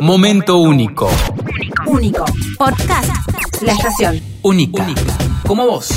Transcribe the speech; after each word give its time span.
Momento 0.00 0.58
único. 0.58 1.08
Único. 1.86 2.24
Podcast. 2.58 3.10
La 3.62 3.72
estación. 3.72 4.20
Única. 4.42 4.84
Como 5.46 5.66
vos. 5.66 5.90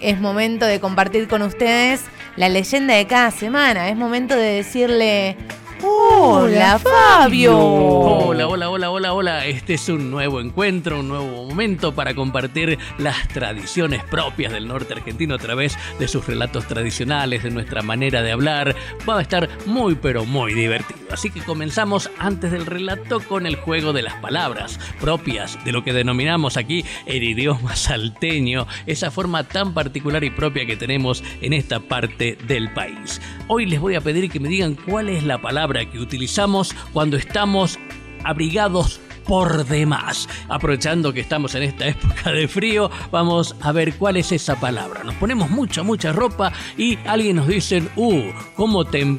Es 0.00 0.20
momento 0.20 0.66
de 0.66 0.80
compartir 0.80 1.26
con 1.26 1.42
ustedes 1.42 2.02
la 2.36 2.48
leyenda 2.48 2.94
de 2.94 3.06
cada 3.06 3.30
semana. 3.30 3.88
Es 3.88 3.96
momento 3.96 4.36
de 4.36 4.52
decirle. 4.52 5.36
Hola, 5.82 6.78
Fabio. 6.78 7.58
Hola, 7.58 8.46
hola, 8.46 8.68
hola, 8.68 8.90
hola, 8.90 9.12
hola. 9.14 9.46
Este 9.46 9.74
es 9.74 9.88
un 9.88 10.10
nuevo 10.10 10.40
encuentro, 10.40 11.00
un 11.00 11.08
nuevo 11.08 11.46
momento 11.46 11.94
para 11.94 12.14
compartir 12.14 12.78
las 12.98 13.28
tradiciones 13.28 14.04
propias 14.04 14.52
del 14.52 14.68
norte 14.68 14.92
argentino 14.92 15.36
a 15.36 15.38
través 15.38 15.78
de 15.98 16.06
sus 16.06 16.26
relatos 16.26 16.66
tradicionales, 16.66 17.42
de 17.42 17.50
nuestra 17.50 17.80
manera 17.80 18.20
de 18.22 18.32
hablar. 18.32 18.76
Va 19.08 19.18
a 19.18 19.22
estar 19.22 19.48
muy, 19.64 19.94
pero 19.94 20.26
muy 20.26 20.52
divertido. 20.52 20.99
Así 21.12 21.30
que 21.30 21.40
comenzamos 21.40 22.10
antes 22.18 22.52
del 22.52 22.66
relato 22.66 23.20
con 23.20 23.46
el 23.46 23.56
juego 23.56 23.92
de 23.92 24.02
las 24.02 24.14
palabras 24.14 24.78
propias 25.00 25.62
de 25.64 25.72
lo 25.72 25.82
que 25.82 25.92
denominamos 25.92 26.56
aquí 26.56 26.84
el 27.06 27.22
idioma 27.22 27.76
salteño, 27.76 28.66
esa 28.86 29.10
forma 29.10 29.44
tan 29.44 29.74
particular 29.74 30.22
y 30.24 30.30
propia 30.30 30.66
que 30.66 30.76
tenemos 30.76 31.22
en 31.40 31.52
esta 31.52 31.80
parte 31.80 32.38
del 32.46 32.72
país. 32.72 33.20
Hoy 33.48 33.66
les 33.66 33.80
voy 33.80 33.94
a 33.94 34.00
pedir 34.00 34.30
que 34.30 34.40
me 34.40 34.48
digan 34.48 34.74
cuál 34.74 35.08
es 35.08 35.24
la 35.24 35.40
palabra 35.40 35.88
que 35.90 35.98
utilizamos 35.98 36.74
cuando 36.92 37.16
estamos 37.16 37.78
abrigados 38.24 39.00
por 39.26 39.64
demás. 39.64 40.28
Aprovechando 40.48 41.12
que 41.12 41.20
estamos 41.20 41.54
en 41.54 41.62
esta 41.62 41.86
época 41.86 42.32
de 42.32 42.48
frío, 42.48 42.90
vamos 43.10 43.54
a 43.60 43.72
ver 43.72 43.94
cuál 43.94 44.16
es 44.16 44.32
esa 44.32 44.58
palabra. 44.58 45.04
Nos 45.04 45.14
ponemos 45.14 45.50
mucha, 45.50 45.82
mucha 45.82 46.12
ropa 46.12 46.52
y 46.76 46.98
alguien 47.06 47.36
nos 47.36 47.46
dice, 47.46 47.82
uh, 47.96 48.22
¿cómo 48.56 48.84
te... 48.84 49.18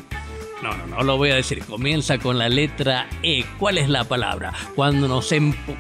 No, 0.62 0.76
no, 0.76 0.88
no 0.88 1.04
lo 1.04 1.18
voy 1.18 1.32
a 1.32 1.36
decir. 1.36 1.64
Comienza 1.66 2.18
con 2.18 2.38
la 2.38 2.50
letra 2.50 3.08
E. 3.24 3.44
¿Cuál 3.58 3.78
es 3.78 3.90
la 3.90 4.04
palabra? 4.04 4.54
Cuando 4.76 5.08
nos 5.08 5.32
empu 5.32 5.76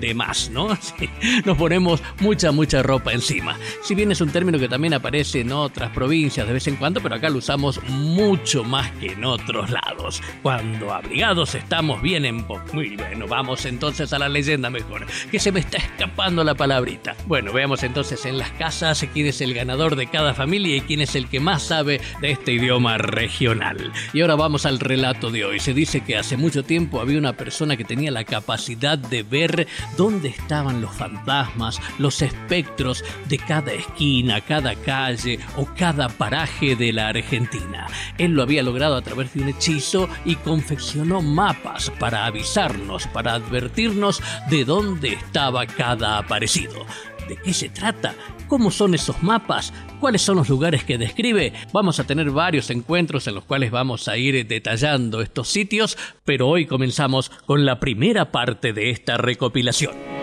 de 0.00 0.14
más, 0.14 0.50
¿no? 0.50 0.68
nos 1.44 1.56
ponemos 1.56 2.02
mucha, 2.20 2.52
mucha 2.52 2.82
ropa 2.82 3.12
encima. 3.12 3.56
Si 3.82 3.94
bien 3.94 4.12
es 4.12 4.20
un 4.20 4.30
término 4.30 4.58
que 4.58 4.68
también 4.68 4.94
aparece 4.94 5.40
en 5.40 5.52
otras 5.52 5.90
provincias 5.90 6.46
de 6.46 6.52
vez 6.52 6.66
en 6.66 6.76
cuando, 6.76 7.00
pero 7.00 7.14
acá 7.14 7.28
lo 7.28 7.38
usamos 7.38 7.82
mucho 7.88 8.64
más 8.64 8.90
que 8.92 9.12
en 9.12 9.24
otros 9.24 9.70
lados. 9.70 10.22
Cuando 10.42 10.92
abrigados 10.92 11.54
estamos 11.54 12.00
bien 12.02 12.24
en... 12.24 12.46
Muy 12.72 12.96
bueno, 12.96 13.26
vamos 13.26 13.64
entonces 13.66 14.12
a 14.12 14.18
la 14.18 14.28
leyenda 14.28 14.70
mejor, 14.70 15.06
que 15.30 15.38
se 15.38 15.52
me 15.52 15.60
está 15.60 15.78
escapando 15.78 16.44
la 16.44 16.54
palabrita. 16.54 17.16
Bueno, 17.26 17.52
veamos 17.52 17.82
entonces 17.82 18.24
en 18.26 18.38
las 18.38 18.50
casas 18.52 19.04
quién 19.12 19.26
es 19.26 19.40
el 19.40 19.54
ganador 19.54 19.96
de 19.96 20.06
cada 20.06 20.34
familia 20.34 20.76
y 20.76 20.80
quién 20.80 21.00
es 21.00 21.14
el 21.14 21.28
que 21.28 21.40
más 21.40 21.62
sabe 21.62 22.00
de 22.20 22.30
este 22.30 22.52
idioma 22.52 22.98
regional. 22.98 23.92
Y 24.12 24.20
ahora 24.20 24.36
vamos 24.36 24.66
al 24.66 24.78
relato 24.78 25.30
de 25.30 25.44
hoy. 25.44 25.60
Se 25.60 25.74
dice 25.74 26.00
que 26.00 26.16
hace 26.16 26.36
mucho 26.36 26.62
tiempo 26.62 27.00
había 27.00 27.18
una 27.18 27.34
persona 27.34 27.76
que 27.76 27.84
tenía 27.84 28.10
la 28.10 28.24
capacidad 28.24 28.98
de 28.98 29.22
ver 29.22 29.66
dónde 29.96 30.28
estaban 30.28 30.80
los 30.80 30.94
fantasmas, 30.94 31.80
los 31.98 32.22
espectros 32.22 33.04
de 33.28 33.38
cada 33.38 33.72
esquina, 33.72 34.40
cada 34.40 34.74
calle 34.74 35.38
o 35.56 35.66
cada 35.76 36.08
paraje 36.08 36.76
de 36.76 36.92
la 36.92 37.08
Argentina. 37.08 37.86
Él 38.18 38.32
lo 38.32 38.42
había 38.42 38.62
logrado 38.62 38.96
a 38.96 39.02
través 39.02 39.34
de 39.34 39.42
un 39.42 39.48
hechizo 39.48 40.08
y 40.24 40.36
confeccionó 40.36 41.22
mapas 41.22 41.90
para 41.98 42.26
avisarnos, 42.26 43.06
para 43.08 43.34
advertirnos 43.34 44.22
de 44.50 44.64
dónde 44.64 45.14
estaba 45.14 45.66
cada 45.66 46.18
aparecido. 46.18 46.86
¿De 47.28 47.36
qué 47.36 47.52
se 47.52 47.68
trata? 47.68 48.14
¿Cómo 48.48 48.70
son 48.70 48.94
esos 48.94 49.22
mapas? 49.22 49.74
¿Cuáles 50.00 50.22
son 50.22 50.36
los 50.36 50.48
lugares 50.48 50.82
que 50.84 50.96
describe? 50.96 51.52
Vamos 51.72 52.00
a 52.00 52.04
tener 52.04 52.30
varios 52.30 52.70
encuentros 52.70 53.26
en 53.26 53.34
los 53.34 53.44
cuales 53.44 53.70
vamos 53.70 54.08
a 54.08 54.16
ir 54.16 54.46
detallando 54.46 55.20
estos 55.20 55.48
sitios, 55.48 55.98
pero 56.24 56.48
hoy 56.48 56.64
comenzamos 56.64 57.30
con 57.44 57.66
la 57.66 57.80
primera 57.80 58.32
parte 58.32 58.72
de 58.72 58.90
esta 58.90 59.18
recopilación. 59.18 60.17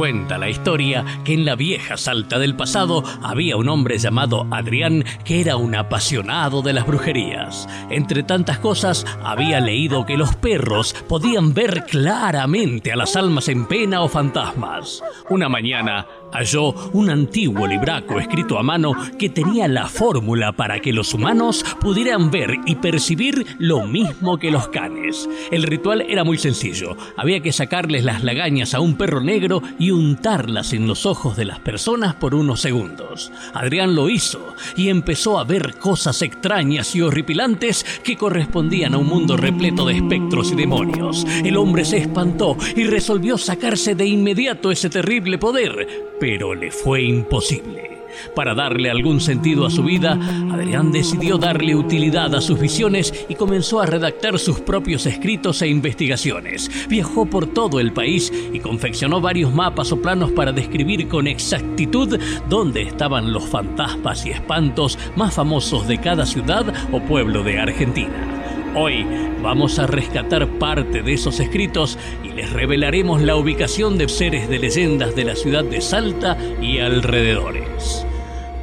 Cuenta 0.00 0.38
la 0.38 0.48
historia 0.48 1.04
que 1.24 1.34
en 1.34 1.44
la 1.44 1.56
vieja 1.56 1.98
Salta 1.98 2.38
del 2.38 2.56
pasado 2.56 3.04
había 3.22 3.58
un 3.58 3.68
hombre 3.68 3.98
llamado 3.98 4.46
Adrián 4.50 5.04
que 5.26 5.42
era 5.42 5.56
un 5.56 5.74
apasionado 5.74 6.62
de 6.62 6.72
las 6.72 6.86
brujerías. 6.86 7.68
Entre 7.90 8.22
tantas 8.22 8.58
cosas, 8.60 9.04
había 9.22 9.60
leído 9.60 10.06
que 10.06 10.16
los 10.16 10.34
perros 10.36 10.94
podían 11.06 11.52
ver 11.52 11.84
claramente 11.84 12.92
a 12.92 12.96
las 12.96 13.14
almas 13.14 13.48
en 13.48 13.66
pena 13.66 14.00
o 14.00 14.08
fantasmas. 14.08 15.04
Una 15.28 15.50
mañana, 15.50 16.06
halló 16.32 16.74
un 16.92 17.10
antiguo 17.10 17.66
libraco 17.66 18.18
escrito 18.18 18.58
a 18.58 18.62
mano 18.62 18.92
que 19.18 19.28
tenía 19.28 19.68
la 19.68 19.88
fórmula 19.88 20.52
para 20.52 20.80
que 20.80 20.92
los 20.92 21.14
humanos 21.14 21.64
pudieran 21.80 22.30
ver 22.30 22.56
y 22.66 22.76
percibir 22.76 23.46
lo 23.58 23.86
mismo 23.86 24.38
que 24.38 24.50
los 24.50 24.68
canes. 24.68 25.28
El 25.50 25.62
ritual 25.64 26.02
era 26.02 26.24
muy 26.24 26.38
sencillo. 26.38 26.96
Había 27.16 27.40
que 27.40 27.52
sacarles 27.52 28.04
las 28.04 28.24
lagañas 28.24 28.74
a 28.74 28.80
un 28.80 28.96
perro 28.96 29.20
negro 29.20 29.62
y 29.78 29.90
untarlas 29.90 30.72
en 30.72 30.86
los 30.86 31.06
ojos 31.06 31.36
de 31.36 31.44
las 31.44 31.60
personas 31.60 32.14
por 32.14 32.34
unos 32.34 32.60
segundos. 32.60 33.32
Adrián 33.54 33.94
lo 33.94 34.08
hizo 34.08 34.54
y 34.76 34.88
empezó 34.88 35.38
a 35.38 35.44
ver 35.44 35.76
cosas 35.78 36.22
extrañas 36.22 36.94
y 36.94 37.02
horripilantes 37.02 37.84
que 38.02 38.16
correspondían 38.16 38.94
a 38.94 38.98
un 38.98 39.06
mundo 39.06 39.36
repleto 39.36 39.86
de 39.86 39.96
espectros 39.96 40.52
y 40.52 40.56
demonios. 40.56 41.26
El 41.44 41.56
hombre 41.56 41.84
se 41.84 41.98
espantó 41.98 42.56
y 42.76 42.84
resolvió 42.84 43.38
sacarse 43.38 43.94
de 43.94 44.06
inmediato 44.06 44.70
ese 44.70 44.90
terrible 44.90 45.38
poder 45.38 45.86
pero 46.20 46.54
le 46.54 46.70
fue 46.70 47.02
imposible. 47.02 48.00
Para 48.34 48.54
darle 48.54 48.90
algún 48.90 49.20
sentido 49.20 49.66
a 49.66 49.70
su 49.70 49.82
vida, 49.82 50.18
Adrián 50.52 50.92
decidió 50.92 51.38
darle 51.38 51.74
utilidad 51.74 52.34
a 52.34 52.40
sus 52.40 52.60
visiones 52.60 53.12
y 53.28 53.34
comenzó 53.34 53.80
a 53.80 53.86
redactar 53.86 54.38
sus 54.38 54.60
propios 54.60 55.06
escritos 55.06 55.62
e 55.62 55.68
investigaciones. 55.68 56.70
Viajó 56.88 57.26
por 57.26 57.46
todo 57.46 57.80
el 57.80 57.92
país 57.92 58.32
y 58.52 58.58
confeccionó 58.60 59.20
varios 59.20 59.54
mapas 59.54 59.92
o 59.92 60.00
planos 60.00 60.30
para 60.32 60.52
describir 60.52 61.08
con 61.08 61.26
exactitud 61.26 62.18
dónde 62.48 62.82
estaban 62.82 63.32
los 63.32 63.44
fantasmas 63.44 64.26
y 64.26 64.30
espantos 64.30 64.98
más 65.16 65.34
famosos 65.34 65.88
de 65.88 65.98
cada 65.98 66.26
ciudad 66.26 66.66
o 66.92 67.00
pueblo 67.00 67.42
de 67.42 67.58
Argentina. 67.58 68.39
Hoy 68.74 69.04
vamos 69.42 69.80
a 69.80 69.88
rescatar 69.88 70.46
parte 70.46 71.02
de 71.02 71.12
esos 71.12 71.40
escritos 71.40 71.98
y 72.22 72.28
les 72.28 72.52
revelaremos 72.52 73.20
la 73.20 73.34
ubicación 73.34 73.98
de 73.98 74.08
seres 74.08 74.48
de 74.48 74.60
leyendas 74.60 75.16
de 75.16 75.24
la 75.24 75.34
ciudad 75.34 75.64
de 75.64 75.80
Salta 75.80 76.38
y 76.62 76.78
alrededores. 76.78 78.06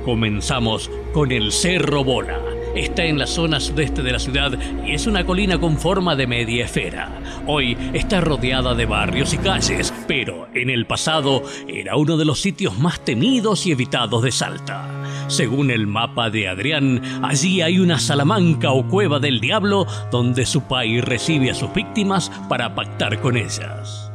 Comenzamos 0.05 0.89
con 1.13 1.33
el 1.33 1.51
Cerro 1.51 2.05
Bola. 2.05 2.39
Está 2.77 3.05
en 3.05 3.17
la 3.17 3.25
zona 3.25 3.59
sudeste 3.59 4.03
de 4.03 4.11
la 4.11 4.19
ciudad 4.19 4.51
y 4.85 4.91
es 4.91 5.07
una 5.07 5.25
colina 5.25 5.57
con 5.57 5.79
forma 5.79 6.15
de 6.15 6.27
media 6.27 6.65
esfera. 6.65 7.09
Hoy 7.47 7.75
está 7.93 8.21
rodeada 8.21 8.75
de 8.75 8.85
barrios 8.85 9.33
y 9.33 9.39
calles, 9.39 9.91
pero 10.07 10.47
en 10.53 10.69
el 10.69 10.85
pasado 10.85 11.41
era 11.67 11.95
uno 11.95 12.17
de 12.17 12.25
los 12.25 12.39
sitios 12.39 12.77
más 12.77 12.99
temidos 12.99 13.65
y 13.65 13.71
evitados 13.71 14.21
de 14.21 14.31
Salta. 14.31 14.87
Según 15.27 15.71
el 15.71 15.87
mapa 15.87 16.29
de 16.29 16.47
Adrián, 16.47 17.01
allí 17.23 17.61
hay 17.61 17.79
una 17.79 17.97
salamanca 17.97 18.71
o 18.71 18.87
cueva 18.87 19.17
del 19.17 19.39
diablo 19.39 19.87
donde 20.11 20.45
su 20.45 20.61
país 20.67 21.03
recibe 21.03 21.49
a 21.49 21.55
sus 21.55 21.73
víctimas 21.73 22.31
para 22.47 22.75
pactar 22.75 23.19
con 23.21 23.37
ellas. 23.37 24.06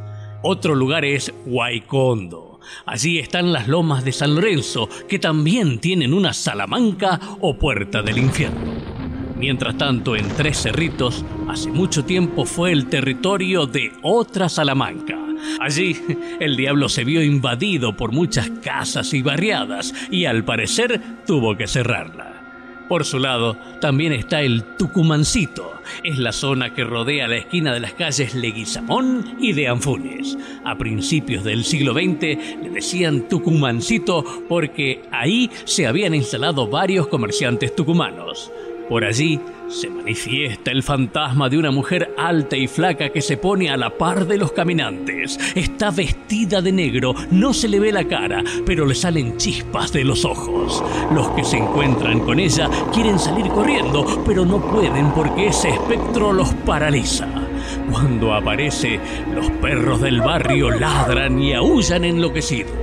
Otro 0.43 0.75
lugar 0.75 1.03
es 1.05 1.33
Huaycondo. 1.45 2.59
Allí 2.85 3.17
están 3.17 3.51
las 3.51 3.67
lomas 3.67 4.05
de 4.05 4.11
San 4.11 4.35
Lorenzo, 4.35 4.87
que 5.09 5.17
también 5.17 5.79
tienen 5.79 6.13
una 6.13 6.33
salamanca 6.33 7.19
o 7.41 7.57
puerta 7.57 8.01
del 8.01 8.19
infierno. 8.19 8.73
Mientras 9.35 9.77
tanto, 9.77 10.15
en 10.15 10.27
Tres 10.29 10.61
Cerritos, 10.61 11.25
hace 11.49 11.71
mucho 11.71 12.05
tiempo 12.05 12.45
fue 12.45 12.71
el 12.71 12.87
territorio 12.87 13.65
de 13.65 13.91
otra 14.03 14.47
Salamanca, 14.47 15.23
Allí, 15.59 15.95
el 16.39 16.55
diablo 16.55 16.89
se 16.89 17.03
vio 17.03 17.21
invadido 17.21 17.95
por 17.95 18.11
muchas 18.11 18.49
casas 18.49 19.13
y 19.13 19.21
barriadas 19.21 19.93
y 20.09 20.25
al 20.25 20.43
parecer 20.43 21.01
tuvo 21.25 21.55
que 21.55 21.67
cerrarla. 21.67 22.32
Por 22.93 23.05
su 23.05 23.17
lado, 23.17 23.57
también 23.81 24.13
está 24.13 24.43
el 24.43 24.61
Tucumancito. 24.77 25.81
Es 26.03 26.19
la 26.19 26.31
zona 26.31 26.75
que 26.75 26.83
rodea 26.83 27.27
la 27.27 27.37
esquina 27.37 27.73
de 27.73 27.79
las 27.79 27.93
calles 27.93 28.35
Leguizamón 28.35 29.35
y 29.39 29.53
de 29.53 29.67
Anfunes. 29.67 30.37
A 30.63 30.77
principios 30.77 31.43
del 31.43 31.63
siglo 31.63 31.93
XX 31.93 32.21
le 32.61 32.69
decían 32.71 33.27
Tucumancito 33.27 34.23
porque 34.47 35.01
ahí 35.09 35.49
se 35.65 35.87
habían 35.87 36.13
instalado 36.13 36.67
varios 36.67 37.07
comerciantes 37.07 37.75
tucumanos. 37.75 38.51
Por 38.89 39.05
allí 39.05 39.39
se 39.73 39.89
manifiesta 39.89 40.71
el 40.71 40.83
fantasma 40.83 41.49
de 41.49 41.57
una 41.57 41.71
mujer 41.71 42.13
alta 42.17 42.55
y 42.55 42.67
flaca 42.67 43.09
que 43.09 43.21
se 43.21 43.37
pone 43.37 43.71
a 43.71 43.77
la 43.77 43.89
par 43.97 44.27
de 44.27 44.37
los 44.37 44.51
caminantes. 44.51 45.39
Está 45.55 45.89
vestida 45.89 46.61
de 46.61 46.71
negro, 46.71 47.15
no 47.31 47.53
se 47.53 47.67
le 47.67 47.79
ve 47.79 47.91
la 47.91 48.07
cara, 48.07 48.43
pero 48.65 48.85
le 48.85 48.93
salen 48.93 49.37
chispas 49.37 49.91
de 49.91 50.03
los 50.03 50.25
ojos. 50.25 50.83
Los 51.13 51.29
que 51.31 51.43
se 51.43 51.57
encuentran 51.57 52.19
con 52.19 52.39
ella 52.39 52.69
quieren 52.93 53.17
salir 53.17 53.47
corriendo, 53.47 54.23
pero 54.25 54.45
no 54.45 54.61
pueden 54.61 55.11
porque 55.11 55.47
ese 55.47 55.69
espectro 55.69 56.31
los 56.31 56.53
paraliza. 56.65 57.27
Cuando 57.89 58.33
aparece, 58.33 58.99
los 59.33 59.49
perros 59.61 60.01
del 60.01 60.21
barrio 60.21 60.69
ladran 60.69 61.41
y 61.41 61.53
aullan 61.53 62.03
enloquecidos. 62.03 62.82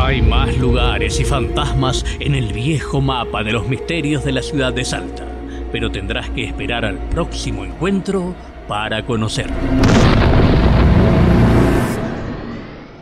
Hay 0.00 0.22
más 0.22 0.56
lugares 0.58 1.18
y 1.18 1.24
fantasmas 1.24 2.04
en 2.20 2.36
el 2.36 2.52
viejo 2.52 3.00
mapa 3.00 3.42
de 3.42 3.50
los 3.50 3.66
misterios 3.66 4.24
de 4.24 4.30
la 4.30 4.42
ciudad 4.42 4.72
de 4.72 4.84
Salta. 4.84 5.24
pero 5.72 5.90
tendrás 5.90 6.30
que 6.30 6.44
esperar 6.44 6.84
al 6.84 6.96
próximo 7.10 7.64
encuentro 7.64 8.34
para 8.68 9.04
conocerlo. 9.04 9.56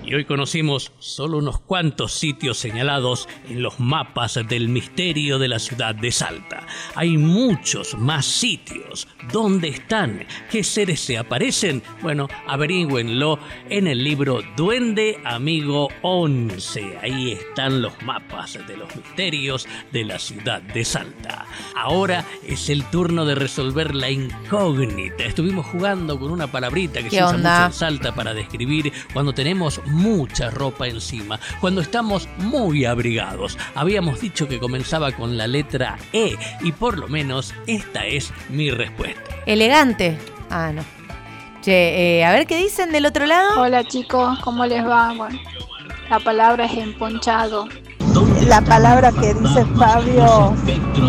Y 0.06 0.14
hoy 0.14 0.24
conocimos 0.24 0.92
solo 1.00 1.38
unos 1.38 1.58
cuantos 1.58 2.12
sitios 2.12 2.58
señalados 2.58 3.28
en 3.48 3.60
los 3.60 3.80
mapas 3.80 4.38
del 4.48 4.68
misterio 4.68 5.40
de 5.40 5.48
la 5.48 5.58
ciudad 5.58 5.96
de 5.96 6.12
Salta. 6.12 6.64
Hay 6.94 7.18
muchos 7.18 7.98
más 7.98 8.24
sitios. 8.24 9.08
¿Dónde 9.32 9.66
están? 9.66 10.24
¿Qué 10.48 10.62
seres 10.62 11.00
se 11.00 11.18
aparecen? 11.18 11.82
Bueno, 12.02 12.28
averígüenlo 12.46 13.40
en 13.68 13.88
el 13.88 14.04
libro 14.04 14.42
Duende 14.56 15.20
Amigo 15.24 15.88
11. 16.02 16.98
Ahí 17.02 17.32
están 17.32 17.82
los 17.82 18.00
mapas 18.02 18.60
de 18.68 18.76
los 18.76 18.94
misterios 18.94 19.66
de 19.90 20.04
la 20.04 20.20
ciudad 20.20 20.62
de 20.62 20.84
Salta. 20.84 21.46
Ahora 21.74 22.24
es 22.46 22.70
el 22.70 22.84
turno 22.90 23.24
de 23.24 23.34
resolver 23.34 23.92
la 23.92 24.08
incógnita. 24.08 25.24
Estuvimos 25.24 25.66
jugando 25.66 26.16
con 26.20 26.30
una 26.30 26.46
palabrita 26.46 27.02
que 27.02 27.08
¿Qué 27.08 27.16
se 27.16 27.24
usa 27.24 27.34
onda? 27.34 27.58
mucho 27.58 27.66
en 27.66 27.72
Salta 27.72 28.14
para 28.14 28.34
describir 28.34 28.92
cuando 29.12 29.32
tenemos 29.32 29.80
mucha 29.96 30.50
ropa 30.50 30.86
encima, 30.86 31.40
cuando 31.60 31.80
estamos 31.80 32.28
muy 32.38 32.84
abrigados. 32.84 33.58
Habíamos 33.74 34.20
dicho 34.20 34.46
que 34.46 34.60
comenzaba 34.60 35.12
con 35.12 35.36
la 35.36 35.46
letra 35.46 35.98
E 36.12 36.36
y 36.60 36.72
por 36.72 36.98
lo 36.98 37.08
menos 37.08 37.54
esta 37.66 38.06
es 38.06 38.32
mi 38.50 38.70
respuesta. 38.70 39.22
Elegante. 39.46 40.18
Ah, 40.50 40.72
no. 40.72 40.84
Che, 41.62 42.18
eh, 42.18 42.24
a 42.24 42.32
ver 42.32 42.46
qué 42.46 42.56
dicen 42.58 42.92
del 42.92 43.06
otro 43.06 43.26
lado. 43.26 43.60
Hola 43.60 43.82
chicos, 43.84 44.38
¿cómo 44.40 44.66
les 44.66 44.86
va? 44.86 45.12
Bueno, 45.14 45.40
la 46.08 46.20
palabra 46.20 46.66
es 46.66 46.74
emponchado. 46.74 47.68
La 48.46 48.60
palabra 48.60 49.10
que 49.12 49.34
dice 49.34 49.64
Fabio, 49.76 50.54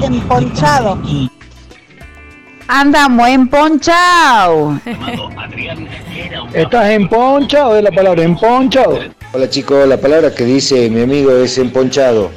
emponchado. 0.02 1.00
Andamos 2.68 3.30
emponchado. 3.30 4.80
¿Estás 6.54 6.90
emponchado? 6.90 7.78
Es 7.78 7.84
la 7.84 7.92
palabra 7.92 8.24
emponchado. 8.24 9.00
Hola 9.32 9.50
chicos, 9.50 9.88
la 9.88 9.98
palabra 9.98 10.34
que 10.36 10.44
dice 10.44 10.90
mi 10.90 11.02
amigo 11.02 11.32
es 11.32 11.58
emponchado. 11.58 12.32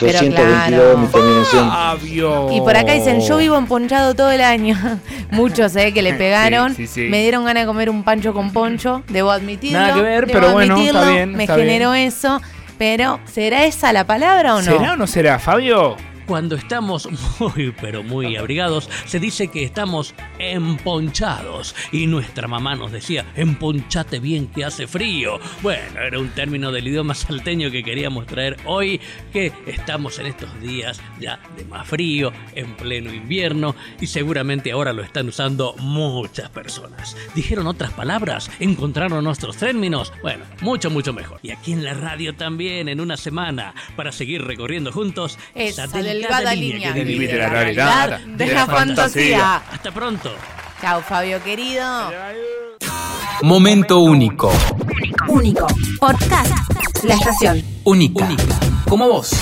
Pero 0.00 0.12
222 0.12 0.66
claro. 0.66 0.98
mi 0.98 1.06
terminación. 1.06 1.70
Fabio. 1.70 2.52
Y 2.52 2.60
por 2.60 2.76
acá 2.76 2.92
dicen, 2.92 3.20
yo 3.20 3.38
vivo 3.38 3.56
emponchado 3.56 4.14
todo 4.14 4.32
el 4.32 4.42
año. 4.42 4.76
Muchos, 5.30 5.74
eh, 5.76 5.92
que 5.94 6.02
le 6.02 6.14
pegaron. 6.14 6.74
Sí, 6.74 6.86
sí, 6.86 7.04
sí. 7.04 7.08
Me 7.08 7.22
dieron 7.22 7.44
ganas 7.44 7.62
de 7.62 7.66
comer 7.66 7.88
un 7.88 8.02
pancho 8.02 8.34
con 8.34 8.52
poncho, 8.52 9.02
debo 9.08 9.30
admitirlo. 9.30 9.78
Nada 9.78 9.94
que 9.94 10.02
ver, 10.02 10.26
debo 10.26 10.40
pero 10.40 10.52
bueno, 10.52 10.74
admitirlo, 10.74 11.00
está 11.00 11.12
bien, 11.12 11.32
Me 11.32 11.44
está 11.44 11.56
generó 11.56 11.94
eso. 11.94 12.42
Pero, 12.76 13.20
¿será 13.24 13.64
esa 13.64 13.92
la 13.92 14.04
palabra 14.04 14.56
o 14.56 14.62
no? 14.62 14.64
¿Será 14.64 14.92
o 14.92 14.96
no 14.96 15.06
será, 15.06 15.38
Fabio? 15.38 15.96
Cuando 16.26 16.56
estamos 16.56 17.08
muy 17.38 17.74
pero 17.80 18.02
muy 18.02 18.36
abrigados, 18.36 18.88
se 19.06 19.20
dice 19.20 19.48
que 19.48 19.64
estamos 19.64 20.14
emponchados. 20.38 21.74
Y 21.92 22.06
nuestra 22.06 22.48
mamá 22.48 22.74
nos 22.74 22.92
decía, 22.92 23.23
emponchate 23.36 24.18
bien 24.18 24.48
que 24.48 24.64
hace 24.64 24.86
frío. 24.86 25.38
Bueno, 25.62 26.00
era 26.00 26.18
un 26.18 26.28
término 26.30 26.72
del 26.72 26.88
idioma 26.88 27.14
salteño 27.14 27.70
que 27.70 27.82
queríamos 27.82 28.26
traer 28.26 28.56
hoy, 28.64 29.00
que 29.32 29.52
estamos 29.66 30.18
en 30.18 30.26
estos 30.26 30.60
días 30.60 31.00
ya 31.20 31.40
de 31.56 31.64
más 31.64 31.86
frío, 31.86 32.32
en 32.54 32.74
pleno 32.76 33.12
invierno, 33.12 33.74
y 34.00 34.06
seguramente 34.06 34.72
ahora 34.72 34.92
lo 34.92 35.02
están 35.02 35.28
usando 35.28 35.74
muchas 35.78 36.50
personas. 36.50 37.16
¿Dijeron 37.34 37.66
otras 37.66 37.92
palabras? 37.92 38.50
¿Encontraron 38.60 39.24
nuestros 39.24 39.56
términos? 39.56 40.12
Bueno, 40.22 40.44
mucho, 40.60 40.90
mucho 40.90 41.12
mejor. 41.12 41.40
Y 41.42 41.50
aquí 41.50 41.72
en 41.72 41.84
la 41.84 41.94
radio 41.94 42.34
también, 42.34 42.88
en 42.88 43.00
una 43.00 43.16
semana, 43.16 43.74
para 43.96 44.12
seguir 44.12 44.44
recorriendo 44.44 44.92
juntos 44.92 45.38
Esa 45.54 45.86
delgada 45.86 46.54
línea 46.54 46.92
que 46.92 47.04
divide 47.04 47.36
la 47.36 47.48
realidad 47.48 48.20
de 48.20 48.46
la 48.46 48.66
fantasía. 48.66 49.56
Hasta 49.56 49.92
pronto. 49.92 50.34
Chao, 50.80 51.00
Fabio 51.00 51.42
querido. 51.42 52.10
Momento 53.44 53.98
único. 54.00 54.50
Único. 55.28 55.66
Podcast. 56.00 57.04
La 57.04 57.12
estación. 57.12 57.62
Única. 57.84 58.26
Como 58.88 59.06
vos. 59.06 59.32